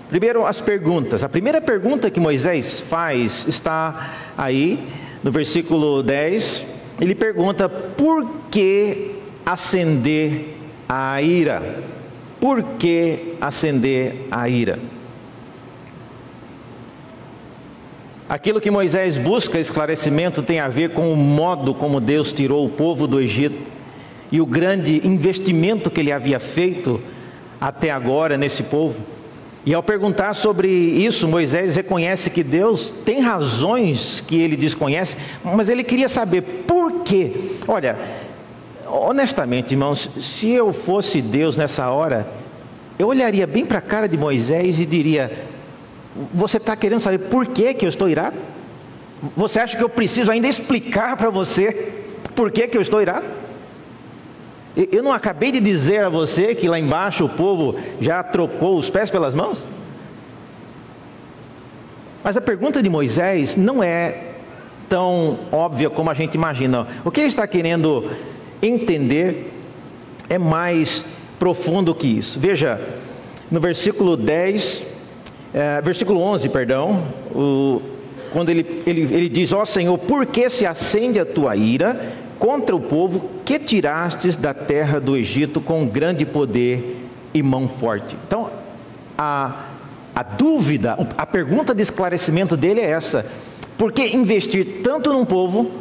[0.10, 1.24] Primeiro, as perguntas.
[1.24, 4.80] A primeira pergunta que Moisés faz está aí
[5.24, 6.66] no versículo 10.
[7.00, 10.56] Ele pergunta: por que acender
[10.88, 11.84] a ira?
[12.40, 14.80] Por que acender a ira?
[18.28, 22.70] Aquilo que Moisés busca esclarecimento tem a ver com o modo como Deus tirou o
[22.70, 23.75] povo do Egito
[24.36, 27.02] e o grande investimento que ele havia feito
[27.60, 29.00] até agora nesse povo.
[29.66, 35.70] E ao perguntar sobre isso, Moisés reconhece que Deus tem razões que ele desconhece, mas
[35.70, 37.32] ele queria saber por quê.
[37.66, 37.98] Olha,
[38.86, 42.28] honestamente, irmãos, se eu fosse Deus nessa hora,
[43.00, 45.32] eu olharia bem para a cara de Moisés e diria:
[46.34, 48.36] Você está querendo saber por que, que eu estou irado?
[49.38, 52.04] Você acha que eu preciso ainda explicar para você
[52.36, 53.45] por que, que eu estou irado?
[54.76, 58.90] Eu não acabei de dizer a você que lá embaixo o povo já trocou os
[58.90, 59.66] pés pelas mãos?
[62.22, 64.34] Mas a pergunta de Moisés não é
[64.90, 66.88] tão óbvia como a gente imagina.
[67.06, 68.04] O que ele está querendo
[68.62, 69.54] entender
[70.28, 71.06] é mais
[71.40, 72.38] profundo que isso.
[72.40, 72.82] Veja,
[73.50, 74.84] no versículo 10,
[75.54, 77.82] é, versículo 11, perdão, o,
[78.34, 82.14] quando ele, ele, ele diz: Ó oh, Senhor, por que se acende a tua ira
[82.40, 88.18] contra o povo que tirastes da terra do Egito com grande poder e mão forte.
[88.28, 88.50] Então,
[89.18, 89.66] a,
[90.14, 93.26] a dúvida, a pergunta de esclarecimento dele é essa:
[93.78, 95.72] por que investir tanto num povo?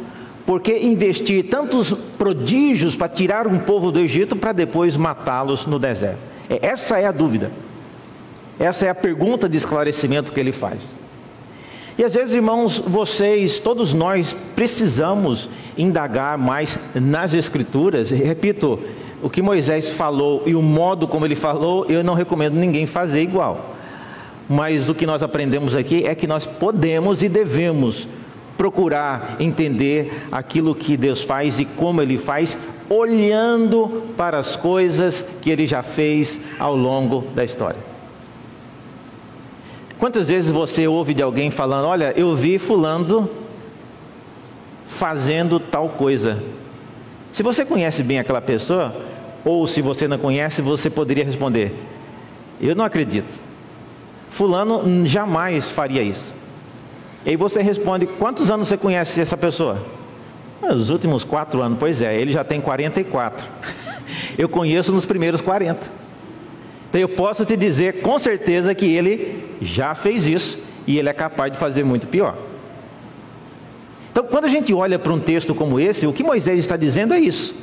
[0.45, 5.79] Por que investir tantos prodígios para tirar um povo do Egito para depois matá-los no
[5.79, 6.19] deserto?
[6.47, 7.51] É, essa é a dúvida.
[8.59, 10.95] Essa é a pergunta de esclarecimento que ele faz.
[11.97, 18.11] E às vezes, irmãos, vocês, todos nós, precisamos indagar mais nas Escrituras.
[18.11, 18.79] E, repito,
[19.21, 23.21] o que Moisés falou e o modo como ele falou, eu não recomendo ninguém fazer
[23.21, 23.75] igual.
[24.47, 28.07] Mas o que nós aprendemos aqui é que nós podemos e devemos
[28.57, 35.49] procurar entender aquilo que Deus faz e como Ele faz, olhando para as coisas que
[35.49, 37.94] Ele já fez ao longo da história.
[39.99, 43.29] Quantas vezes você ouve de alguém falando: Olha, eu vi Fulano
[44.85, 46.43] fazendo tal coisa.
[47.31, 48.95] Se você conhece bem aquela pessoa,
[49.43, 51.73] ou se você não conhece, você poderia responder:
[52.61, 53.41] Eu não acredito.
[54.29, 56.35] Fulano jamais faria isso.
[57.25, 59.77] E aí você responde: Quantos anos você conhece essa pessoa?
[60.61, 61.77] Os últimos quatro anos.
[61.79, 63.47] Pois é, ele já tem 44.
[64.37, 66.04] Eu conheço nos primeiros 40.
[66.95, 71.13] Então eu posso te dizer com certeza que ele já fez isso e ele é
[71.13, 72.37] capaz de fazer muito pior.
[74.09, 77.13] Então, quando a gente olha para um texto como esse, o que Moisés está dizendo
[77.13, 77.53] é isso.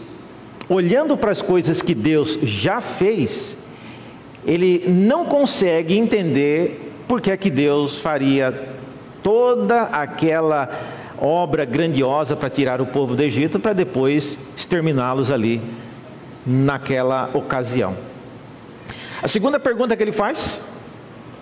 [0.68, 3.56] Olhando para as coisas que Deus já fez,
[4.46, 8.52] ele não consegue entender por que é que Deus faria
[9.22, 10.68] toda aquela
[11.18, 15.58] obra grandiosa para tirar o povo do Egito para depois exterminá-los ali
[16.46, 18.11] naquela ocasião.
[19.22, 20.60] A segunda pergunta que ele faz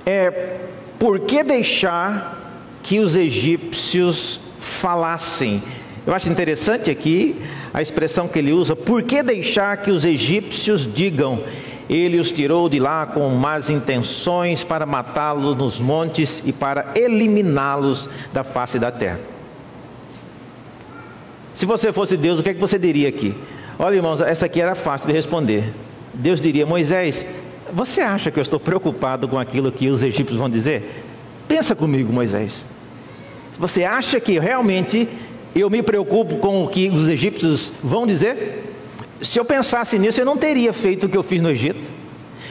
[0.04, 0.58] é:
[0.98, 2.38] por que deixar
[2.82, 5.62] que os egípcios falassem?
[6.06, 7.36] Eu acho interessante aqui
[7.72, 11.42] a expressão que ele usa: por que deixar que os egípcios digam?
[11.88, 18.08] Ele os tirou de lá com más intenções para matá-los nos montes e para eliminá-los
[18.32, 19.18] da face da terra.
[21.52, 23.34] Se você fosse Deus, o que, é que você diria aqui?
[23.76, 25.74] Olha, irmãos, essa aqui era fácil de responder.
[26.14, 27.26] Deus diria: Moisés,
[27.72, 31.04] você acha que eu estou preocupado com aquilo que os egípcios vão dizer?
[31.46, 32.66] Pensa comigo, Moisés.
[33.58, 35.08] Você acha que realmente
[35.54, 38.64] eu me preocupo com o que os egípcios vão dizer?
[39.20, 41.90] Se eu pensasse nisso, eu não teria feito o que eu fiz no Egito.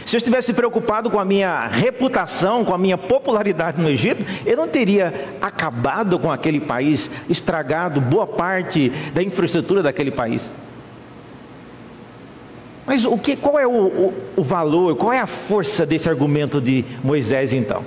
[0.05, 4.57] Se eu estivesse preocupado com a minha reputação, com a minha popularidade no Egito, eu
[4.57, 10.53] não teria acabado com aquele país, estragado boa parte da infraestrutura daquele país.
[12.89, 16.59] Mas o que, qual é o, o, o valor, qual é a força desse argumento
[16.59, 17.85] de Moisés então?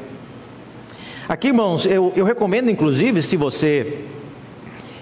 [1.29, 3.99] Aqui, irmãos, eu, eu recomendo, inclusive, se você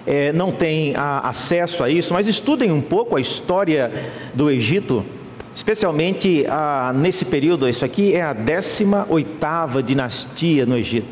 [0.07, 3.91] é, não tem a, acesso a isso, mas estudem um pouco a história
[4.33, 5.05] do Egito,
[5.53, 7.69] especialmente a, nesse período.
[7.69, 11.09] Isso aqui é a 18 dinastia no Egito.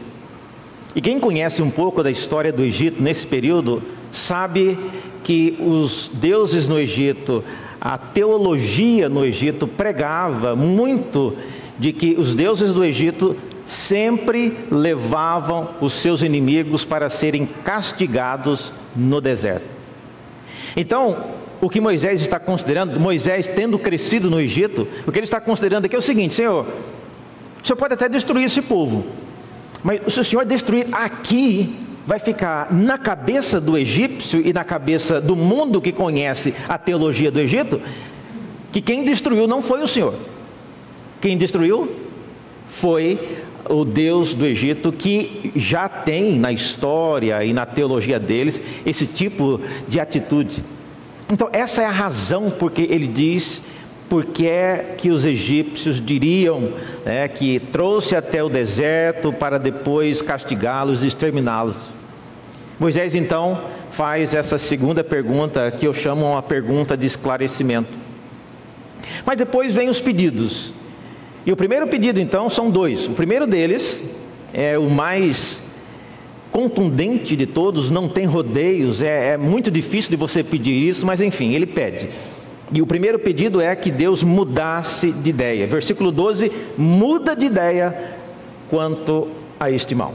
[0.95, 4.79] E quem conhece um pouco da história do Egito nesse período, sabe
[5.23, 7.43] que os deuses no Egito,
[7.79, 11.35] a teologia no Egito pregava muito
[11.77, 19.21] de que os deuses do Egito sempre levavam os seus inimigos para serem castigados no
[19.21, 19.65] deserto.
[20.75, 21.25] Então,
[21.61, 25.85] o que Moisés está considerando, Moisés tendo crescido no Egito, o que ele está considerando
[25.85, 26.65] aqui é o seguinte: Senhor,
[27.61, 29.05] o Senhor pode até destruir esse povo,
[29.83, 31.77] mas se o Senhor destruir aqui,
[32.09, 37.29] vai ficar na cabeça do egípcio e na cabeça do mundo que conhece a teologia
[37.29, 37.79] do Egito,
[38.71, 40.15] que quem destruiu não foi o Senhor.
[41.21, 41.95] Quem destruiu
[42.65, 43.37] foi
[43.69, 49.61] o Deus do Egito, que já tem na história e na teologia deles esse tipo
[49.87, 50.63] de atitude.
[51.31, 53.61] Então, essa é a razão porque ele diz
[54.09, 56.71] porque é que os egípcios diriam
[57.05, 61.98] né, que trouxe até o deserto para depois castigá-los e exterminá-los.
[62.79, 67.89] Moisés então faz essa segunda pergunta, que eu chamo uma pergunta de esclarecimento.
[69.25, 70.71] Mas depois vem os pedidos.
[71.45, 73.07] E o primeiro pedido então são dois.
[73.07, 74.03] O primeiro deles
[74.53, 75.61] é o mais
[76.51, 81.21] contundente de todos, não tem rodeios, é, é muito difícil de você pedir isso, mas
[81.21, 82.09] enfim, ele pede.
[82.71, 85.67] E o primeiro pedido é que Deus mudasse de ideia.
[85.67, 88.15] Versículo 12: muda de ideia
[88.69, 89.27] quanto
[89.59, 90.13] a este mal.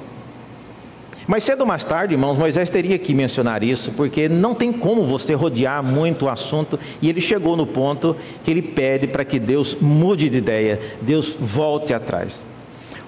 [1.27, 5.05] Mas cedo ou mais tarde, irmãos, Moisés teria que mencionar isso, porque não tem como
[5.05, 9.39] você rodear muito o assunto, e ele chegou no ponto que ele pede para que
[9.39, 12.45] Deus mude de ideia, Deus volte atrás.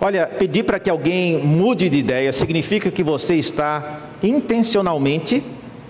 [0.00, 5.42] Olha, pedir para que alguém mude de ideia significa que você está intencionalmente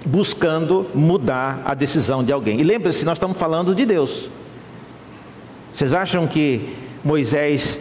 [0.06, 2.60] buscando mudar a decisão de alguém.
[2.60, 4.30] E lembre-se, nós estamos falando de Deus.
[5.72, 7.80] Vocês acham que Moisés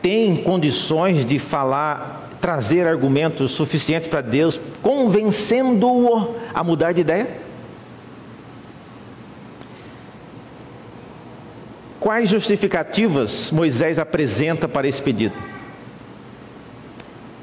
[0.00, 7.26] tem condições de falar trazer argumentos suficientes para Deus, convencendo-o a mudar de ideia?
[11.98, 15.34] Quais justificativas Moisés apresenta para esse pedido?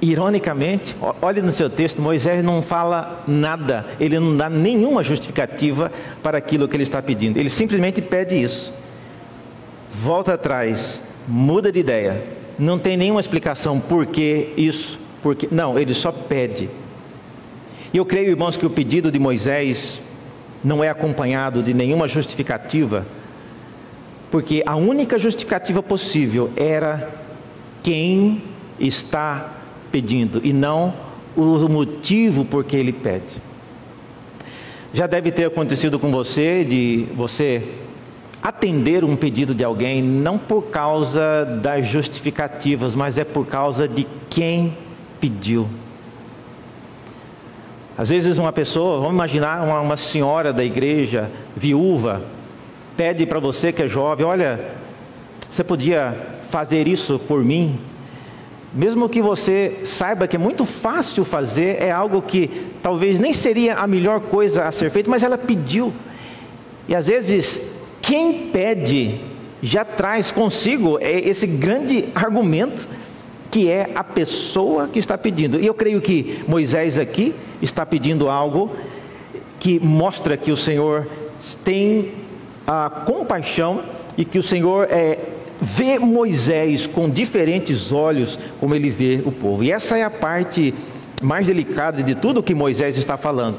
[0.01, 5.91] Ironicamente, olhe no seu texto, Moisés não fala nada, ele não dá nenhuma justificativa
[6.23, 8.73] para aquilo que ele está pedindo, ele simplesmente pede isso.
[9.91, 12.23] Volta atrás, muda de ideia,
[12.57, 16.69] não tem nenhuma explicação por que isso, porque não, ele só pede.
[17.93, 20.01] E eu creio, irmãos, que o pedido de Moisés
[20.63, 23.05] não é acompanhado de nenhuma justificativa,
[24.31, 27.09] porque a única justificativa possível era
[27.83, 28.41] quem
[28.79, 29.53] está
[29.91, 30.93] pedindo e não
[31.35, 33.41] o motivo por que ele pede.
[34.93, 37.67] Já deve ter acontecido com você de você
[38.43, 44.05] atender um pedido de alguém não por causa das justificativas, mas é por causa de
[44.29, 44.77] quem
[45.21, 45.69] pediu.
[47.97, 52.21] Às vezes uma pessoa, vamos imaginar uma, uma senhora da igreja, viúva,
[52.97, 54.59] pede para você que é jovem, olha,
[55.49, 57.79] você podia fazer isso por mim?
[58.73, 62.49] Mesmo que você saiba que é muito fácil fazer, é algo que
[62.81, 65.93] talvez nem seria a melhor coisa a ser feito, mas ela pediu.
[66.89, 67.72] E às vezes,
[68.03, 69.21] quem pede
[69.61, 72.87] já traz consigo esse grande argumento
[73.49, 75.59] que é a pessoa que está pedindo.
[75.59, 78.71] E eu creio que Moisés aqui está pedindo algo
[79.57, 81.07] que mostra que o Senhor
[81.63, 82.11] tem
[82.67, 83.83] a compaixão
[84.17, 85.17] e que o Senhor é,
[85.61, 89.63] vê Moisés com diferentes olhos, como ele vê o povo.
[89.63, 90.73] E essa é a parte
[91.21, 93.57] mais delicada de tudo que Moisés está falando.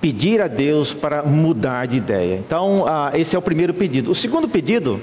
[0.00, 2.36] Pedir a Deus para mudar de ideia.
[2.36, 4.10] Então, ah, esse é o primeiro pedido.
[4.10, 5.00] O segundo pedido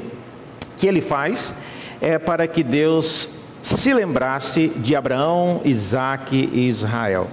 [0.75, 1.53] que ele faz
[2.01, 3.29] é para que Deus
[3.61, 7.27] se lembrasse de Abraão, Isaac e Israel.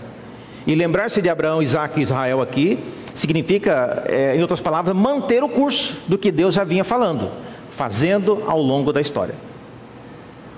[0.67, 2.79] E lembrar-se de Abraão, Isaac e Israel aqui
[3.15, 7.31] significa, é, em outras palavras, manter o curso do que Deus já vinha falando,
[7.69, 9.35] fazendo ao longo da história.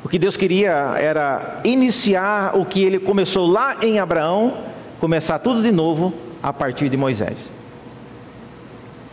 [0.02, 4.54] O que Deus queria era iniciar o que ele começou lá em Abraão,
[5.00, 6.14] começar tudo de novo
[6.46, 7.52] a partir de Moisés.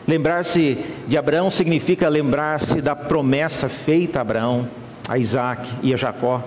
[0.08, 0.78] Lembrar-se
[1.08, 4.70] de Abraão significa lembrar-se da promessa feita a Abraão,
[5.10, 6.44] a Isaac e a Jacó.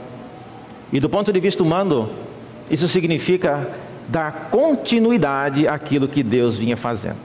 [0.93, 2.09] E do ponto de vista humano,
[2.71, 3.69] isso significa
[4.07, 7.19] dar continuidade àquilo que Deus vinha fazendo.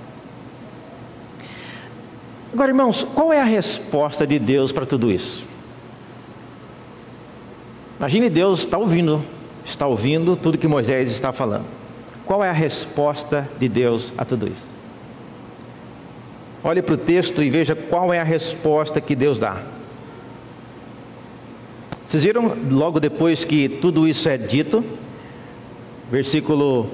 [2.52, 5.48] Agora, irmãos, qual é a resposta de Deus para tudo isso?
[8.00, 9.24] Imagine Deus está ouvindo,
[9.64, 11.81] está ouvindo tudo que Moisés está falando.
[12.32, 14.74] Qual é a resposta de Deus a tudo isso?
[16.64, 19.62] Olhe para o texto e veja qual é a resposta que Deus dá.
[22.08, 24.82] Vocês viram logo depois que tudo isso é dito?
[26.10, 26.90] Versículo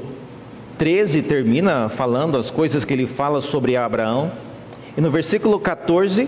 [0.80, 4.32] 13 termina falando as coisas que ele fala sobre Abraão.
[4.98, 6.28] E no versículo 14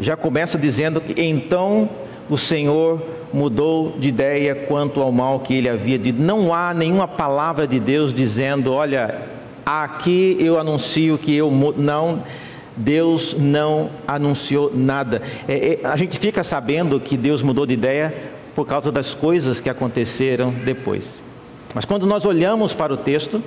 [0.00, 1.86] já começa dizendo que então
[2.28, 3.02] o Senhor
[3.32, 6.20] mudou de ideia quanto ao mal que ele havia dito.
[6.20, 9.22] Não há nenhuma palavra de Deus dizendo, olha,
[9.64, 12.22] aqui eu anuncio que eu não
[12.76, 15.22] Deus não anunciou nada.
[15.48, 18.14] É, é, a gente fica sabendo que Deus mudou de ideia
[18.54, 21.22] por causa das coisas que aconteceram depois.
[21.74, 23.42] Mas quando nós olhamos para o texto,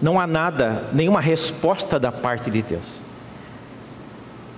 [0.00, 3.02] não há nada, nenhuma resposta da parte de Deus.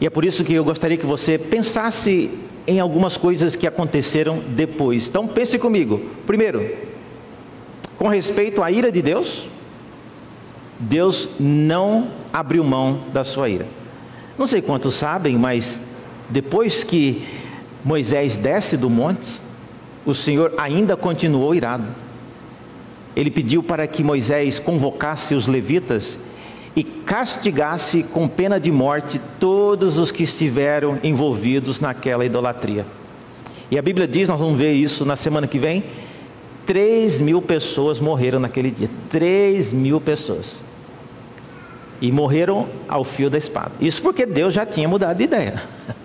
[0.00, 2.30] E é por isso que eu gostaria que você pensasse
[2.66, 5.08] em algumas coisas que aconteceram depois.
[5.08, 6.00] Então pense comigo.
[6.26, 6.74] Primeiro,
[7.98, 9.48] com respeito à ira de Deus,
[10.78, 13.66] Deus não abriu mão da sua ira.
[14.36, 15.80] Não sei quantos sabem, mas
[16.28, 17.24] depois que
[17.84, 19.28] Moisés desce do monte,
[20.04, 21.86] o Senhor ainda continuou irado.
[23.14, 26.18] Ele pediu para que Moisés convocasse os levitas
[26.76, 32.84] e castigasse com pena de morte todos os que estiveram envolvidos naquela idolatria.
[33.70, 35.84] E a Bíblia diz, nós vamos ver isso na semana que vem,
[36.66, 38.90] 3 mil pessoas morreram naquele dia.
[39.08, 40.60] 3 mil pessoas.
[42.00, 43.72] E morreram ao fio da espada.
[43.80, 45.62] Isso porque Deus já tinha mudado de ideia.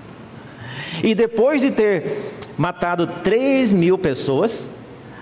[1.02, 4.68] E depois de ter matado 3 mil pessoas,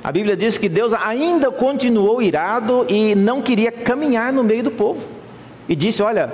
[0.03, 4.71] a Bíblia diz que Deus ainda continuou irado e não queria caminhar no meio do
[4.71, 5.16] povo.
[5.67, 6.31] E disse: Olha,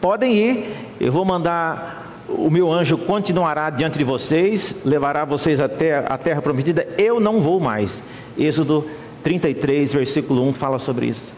[0.00, 0.64] podem ir,
[1.00, 6.40] eu vou mandar o meu anjo continuará diante de vocês, levará vocês até a terra
[6.40, 8.02] prometida, eu não vou mais.
[8.36, 8.86] Êxodo
[9.22, 11.34] 33, versículo 1 fala sobre isso.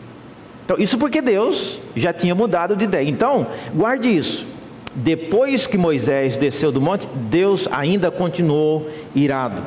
[0.64, 3.08] Então, isso porque Deus já tinha mudado de ideia.
[3.08, 4.46] Então, guarde isso.
[4.94, 9.62] Depois que Moisés desceu do monte, Deus ainda continuou irado.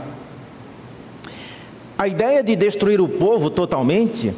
[1.97, 4.33] A ideia de destruir o povo totalmente,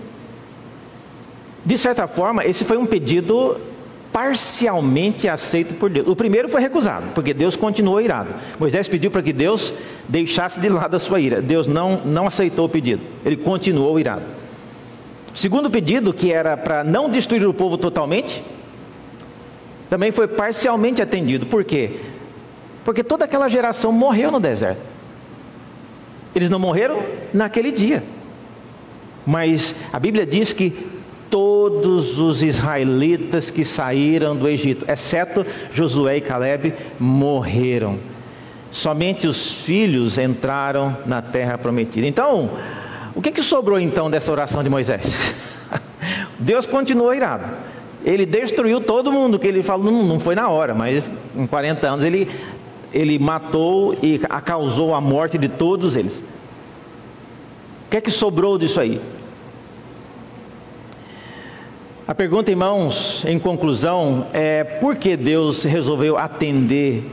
[1.65, 3.59] de certa forma, esse foi um pedido
[4.11, 6.07] parcialmente aceito por Deus.
[6.07, 8.33] O primeiro foi recusado, porque Deus continuou irado.
[8.59, 9.73] Moisés pediu para que Deus
[10.07, 11.41] deixasse de lado a sua ira.
[11.41, 14.23] Deus não, não aceitou o pedido, ele continuou irado.
[15.33, 18.43] O segundo pedido, que era para não destruir o povo totalmente,
[19.89, 21.45] também foi parcialmente atendido.
[21.45, 21.99] Por quê?
[22.83, 24.81] Porque toda aquela geração morreu no deserto.
[26.35, 27.01] Eles não morreram
[27.33, 28.03] naquele dia.
[29.25, 30.87] Mas a Bíblia diz que
[31.31, 37.97] todos os israelitas que saíram do Egito, exceto Josué e Caleb, morreram.
[38.69, 42.05] somente os filhos entraram na terra prometida.
[42.05, 42.51] Então,
[43.15, 45.33] o que, que sobrou então dessa oração de Moisés?
[46.37, 47.45] Deus continuou irado.
[48.03, 51.87] Ele destruiu todo mundo, que ele falou, não, não foi na hora, mas em 40
[51.87, 52.27] anos ele,
[52.93, 56.25] ele matou e causou a morte de todos eles.
[57.87, 58.99] O que é que sobrou disso aí?
[62.07, 67.05] A pergunta, irmãos, em conclusão, é por que Deus resolveu atender,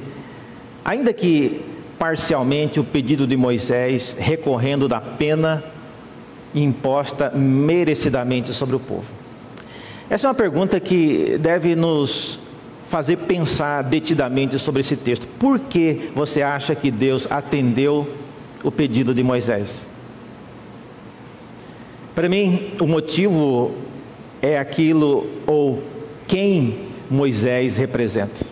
[0.82, 1.61] ainda que
[1.99, 5.62] parcialmente, o pedido de Moisés, recorrendo da pena
[6.55, 9.12] imposta merecidamente sobre o povo?
[10.09, 12.41] Essa é uma pergunta que deve nos
[12.84, 15.26] fazer pensar detidamente sobre esse texto.
[15.39, 18.09] Por que você acha que Deus atendeu
[18.64, 19.91] o pedido de Moisés?
[22.14, 23.74] Para mim, o motivo
[24.41, 25.82] é aquilo ou
[26.26, 28.47] quem Moisés representa.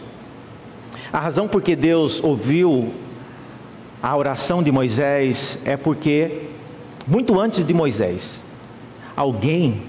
[1.13, 2.93] A razão por que Deus ouviu
[4.03, 6.43] a oração de Moisés é porque,
[7.07, 8.43] muito antes de Moisés,
[9.17, 9.83] alguém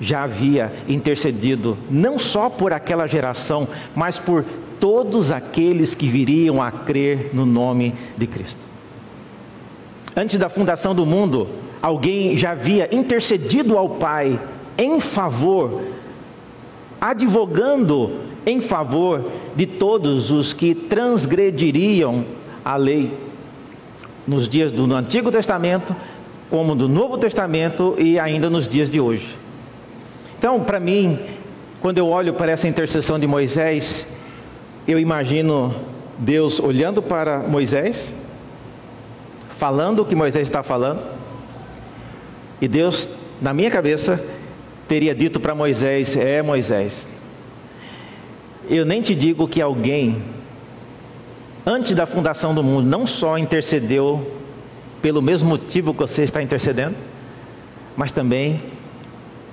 [0.00, 4.44] já havia intercedido, não só por aquela geração, mas por
[4.78, 8.60] todos aqueles que viriam a crer no nome de Cristo.
[10.16, 11.48] Antes da fundação do mundo,
[11.82, 14.40] alguém já havia intercedido ao Pai
[14.78, 15.82] em favor,
[17.00, 18.12] advogando
[18.46, 19.24] em favor
[19.54, 22.24] de todos os que transgrediriam
[22.64, 23.12] a lei,
[24.26, 25.94] nos dias do Antigo Testamento,
[26.48, 29.36] como do Novo Testamento e ainda nos dias de hoje.
[30.38, 31.18] Então, para mim,
[31.80, 34.06] quando eu olho para essa intercessão de Moisés,
[34.86, 35.74] eu imagino
[36.18, 38.14] Deus olhando para Moisés,
[39.50, 41.02] falando o que Moisés está falando,
[42.60, 43.08] e Deus,
[43.40, 44.22] na minha cabeça,
[44.88, 47.10] teria dito para Moisés: É, Moisés,
[48.68, 50.22] eu nem te digo que alguém,
[51.64, 54.34] antes da fundação do mundo, não só intercedeu
[55.00, 56.96] pelo mesmo motivo que você está intercedendo,
[57.96, 58.60] mas também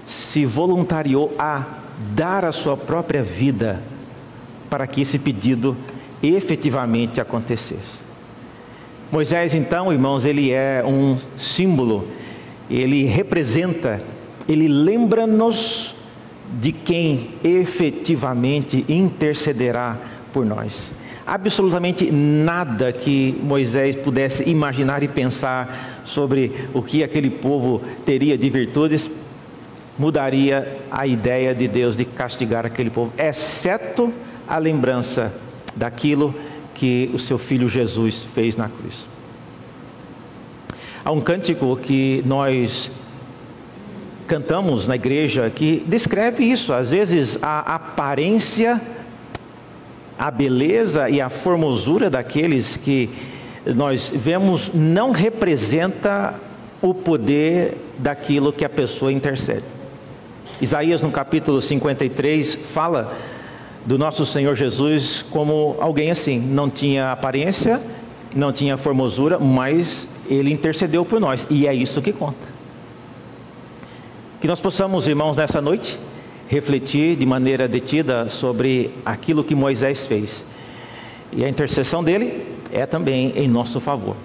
[0.06, 1.64] se voluntariou a
[2.14, 3.82] dar a sua própria vida
[4.70, 5.78] para que esse pedido
[6.22, 8.04] efetivamente acontecesse.
[9.12, 12.08] Moisés, então, irmãos, ele é um símbolo,
[12.70, 14.02] ele representa,
[14.48, 15.96] ele lembra-nos
[16.60, 19.98] de quem efetivamente intercederá
[20.32, 20.92] por nós.
[21.26, 28.50] Absolutamente nada que Moisés pudesse imaginar e pensar sobre o que aquele povo teria de
[28.50, 29.10] virtudes
[29.98, 34.12] mudaria a ideia de Deus de castigar aquele povo, exceto
[34.48, 35.34] a lembrança
[35.76, 36.36] daquilo
[36.74, 39.08] que o seu filho Jesus fez na cruz.
[41.04, 42.92] Há um cântico que nós
[44.28, 48.82] cantamos na igreja que descreve isso, às vezes a aparência,
[50.18, 53.10] a beleza e a formosura daqueles que
[53.76, 56.36] nós vemos não representa
[56.82, 59.64] o poder daquilo que a pessoa intercede.
[60.62, 63.14] Isaías, no capítulo 53, fala
[63.86, 67.82] do nosso Senhor Jesus como alguém assim, não tinha aparência,
[68.36, 72.55] não tinha formosura, mas ele intercedeu por nós, e é isso que conta.
[74.46, 76.00] Que nós possamos, irmãos, nessa noite,
[76.48, 80.46] refletir de maneira detida sobre aquilo que Moisés fez,
[81.34, 84.16] e a intercessão dele é também em nosso favor.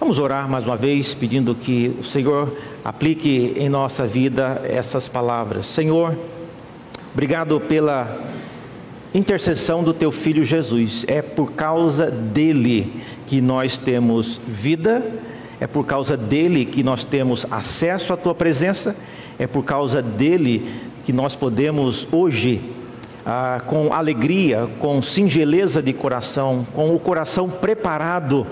[0.00, 2.50] Vamos orar mais uma vez, pedindo que o Senhor
[2.82, 5.66] aplique em nossa vida essas palavras.
[5.66, 6.16] Senhor,
[7.12, 8.18] obrigado pela
[9.14, 11.04] intercessão do teu filho Jesus.
[11.06, 12.90] É por causa dele
[13.26, 15.04] que nós temos vida,
[15.60, 18.96] é por causa dele que nós temos acesso à tua presença,
[19.38, 20.68] é por causa dele
[21.04, 22.60] que nós podemos hoje
[23.24, 28.46] ah, com alegria, com singeleza de coração, com o coração preparado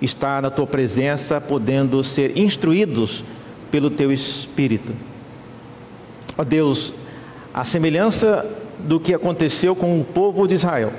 [0.00, 3.24] estar na tua presença, podendo ser instruídos
[3.70, 4.92] pelo teu espírito.
[6.36, 6.92] Ó Deus,
[7.52, 8.46] a semelhança
[8.78, 10.92] do que aconteceu com o povo de Israel,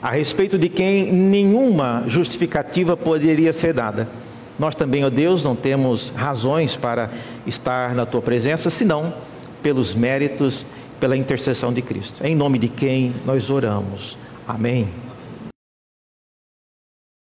[0.00, 4.08] a respeito de quem nenhuma justificativa poderia ser dada.
[4.58, 7.10] Nós também, ó Deus, não temos razões para
[7.46, 9.12] estar na tua presença, senão
[9.62, 10.64] pelos méritos,
[10.98, 12.24] pela intercessão de Cristo.
[12.24, 14.16] Em nome de quem nós oramos.
[14.46, 14.88] Amém.